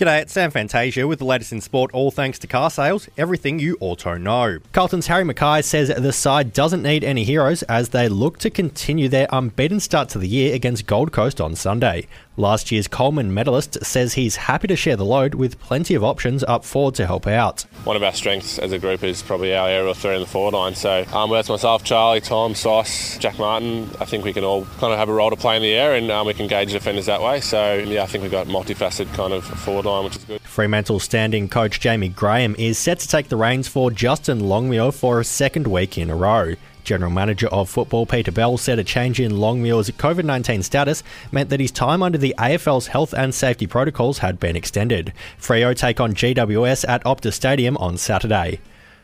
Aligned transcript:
G'day, 0.00 0.22
it's 0.22 0.32
Sam 0.32 0.50
Fantasia 0.50 1.06
with 1.06 1.18
the 1.18 1.26
latest 1.26 1.52
in 1.52 1.60
sport, 1.60 1.90
all 1.92 2.10
thanks 2.10 2.38
to 2.38 2.46
car 2.46 2.70
sales, 2.70 3.06
everything 3.18 3.58
you 3.58 3.76
auto 3.80 4.16
know. 4.16 4.58
Carlton's 4.72 5.08
Harry 5.08 5.24
McKay 5.24 5.62
says 5.62 5.88
the 5.94 6.10
side 6.10 6.54
doesn't 6.54 6.82
need 6.82 7.04
any 7.04 7.22
heroes 7.22 7.62
as 7.64 7.90
they 7.90 8.08
look 8.08 8.38
to 8.38 8.48
continue 8.48 9.10
their 9.10 9.28
unbeaten 9.30 9.78
start 9.78 10.08
to 10.08 10.18
the 10.18 10.26
year 10.26 10.54
against 10.54 10.86
Gold 10.86 11.12
Coast 11.12 11.38
on 11.38 11.54
Sunday. 11.54 12.06
Last 12.40 12.72
year's 12.72 12.88
Coleman 12.88 13.34
medalist 13.34 13.84
says 13.84 14.14
he's 14.14 14.36
happy 14.36 14.66
to 14.68 14.76
share 14.76 14.96
the 14.96 15.04
load 15.04 15.34
with 15.34 15.60
plenty 15.60 15.94
of 15.94 16.02
options 16.02 16.42
up 16.44 16.64
forward 16.64 16.94
to 16.94 17.06
help 17.06 17.26
out. 17.26 17.66
One 17.84 17.96
of 17.96 18.02
our 18.02 18.14
strengths 18.14 18.58
as 18.58 18.72
a 18.72 18.78
group 18.78 19.04
is 19.04 19.20
probably 19.20 19.54
our 19.54 19.68
aerial 19.68 19.92
threat 19.92 20.14
in 20.14 20.22
the 20.22 20.26
forward 20.26 20.54
line. 20.54 20.74
So 20.74 21.04
um, 21.12 21.28
whether 21.28 21.40
it's 21.40 21.50
myself, 21.50 21.84
Charlie, 21.84 22.22
Tom, 22.22 22.54
Sauce, 22.54 23.18
Jack 23.18 23.38
Martin, 23.38 23.90
I 24.00 24.06
think 24.06 24.24
we 24.24 24.32
can 24.32 24.44
all 24.44 24.64
kind 24.78 24.90
of 24.90 24.98
have 24.98 25.10
a 25.10 25.12
role 25.12 25.28
to 25.28 25.36
play 25.36 25.56
in 25.56 25.62
the 25.62 25.74
air 25.74 25.94
and 25.94 26.10
um, 26.10 26.26
we 26.26 26.32
can 26.32 26.44
engage 26.44 26.72
defenders 26.72 27.04
that 27.04 27.20
way. 27.20 27.42
So 27.42 27.74
yeah, 27.74 28.04
I 28.04 28.06
think 28.06 28.22
we've 28.22 28.30
got 28.30 28.46
multifaceted 28.46 29.12
kind 29.12 29.34
of 29.34 29.44
forward 29.44 29.84
line, 29.84 29.89
which 30.04 30.16
is 30.16 30.24
good. 30.24 30.40
Fremantle 30.42 31.00
standing 31.00 31.48
coach 31.48 31.80
Jaymie 31.80 32.14
Graham 32.14 32.54
is 32.56 32.78
set 32.78 33.00
to 33.00 33.08
take 33.08 33.28
the 33.28 33.36
reins 33.36 33.68
for 33.68 33.90
Justin 33.90 34.40
Longmuir 34.40 34.92
for 34.92 35.20
a 35.20 35.24
second 35.24 35.66
week 35.66 35.98
in 35.98 36.10
a 36.10 36.16
row. 36.16 36.54
General 36.84 37.10
Manager 37.10 37.48
of 37.48 37.68
Football 37.68 38.06
Peter 38.06 38.32
Bell 38.32 38.56
said 38.56 38.78
a 38.78 38.84
change 38.84 39.20
in 39.20 39.32
Longmuir's 39.32 39.90
COVID 39.90 40.24
19 40.24 40.62
status 40.62 41.02
meant 41.30 41.50
that 41.50 41.60
his 41.60 41.70
time 41.70 42.02
under 42.02 42.18
the 42.18 42.34
AFL's 42.38 42.86
health 42.88 43.12
and 43.12 43.34
safety 43.34 43.66
protocols 43.66 44.18
had 44.18 44.40
been 44.40 44.56
extended. 44.56 45.12
Freo 45.38 45.76
take 45.76 46.00
on 46.00 46.14
GWS 46.14 46.88
at 46.88 47.04
Optus 47.04 47.34
Stadium 47.34 47.76
on 47.76 47.96
Saturday. 47.96 48.60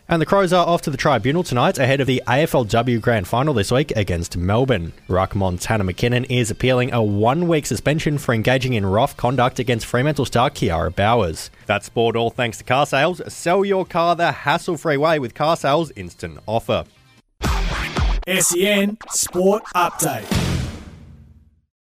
And 0.08 0.22
the 0.22 0.26
Crows 0.26 0.52
are 0.52 0.64
off 0.64 0.82
to 0.82 0.90
the 0.90 0.96
tribunal 0.96 1.42
tonight 1.42 1.78
ahead 1.78 2.00
of 2.00 2.06
the 2.06 2.22
AFLW 2.28 3.00
Grand 3.00 3.26
Final 3.26 3.52
this 3.52 3.72
week 3.72 3.90
against 3.96 4.36
Melbourne. 4.36 4.92
Ruck 5.08 5.34
Montana 5.34 5.82
McKinnon 5.82 6.26
is 6.30 6.48
appealing 6.48 6.92
a 6.92 7.02
one 7.02 7.48
week 7.48 7.66
suspension 7.66 8.16
for 8.16 8.32
engaging 8.32 8.74
in 8.74 8.86
rough 8.86 9.16
conduct 9.16 9.58
against 9.58 9.84
Fremantle 9.84 10.24
star 10.24 10.48
Kiara 10.48 10.94
Bowers. 10.94 11.50
That's 11.66 11.86
sport 11.86 12.14
all 12.14 12.30
thanks 12.30 12.58
to 12.58 12.64
car 12.64 12.86
sales. 12.86 13.20
Sell 13.32 13.64
your 13.64 13.84
car 13.84 14.14
the 14.14 14.30
hassle 14.30 14.76
free 14.76 14.96
way 14.96 15.18
with 15.18 15.34
car 15.34 15.56
sales 15.56 15.90
instant 15.96 16.38
offer. 16.46 16.84
SEN 18.28 18.98
Sport 19.10 19.64
Update. 19.74 20.45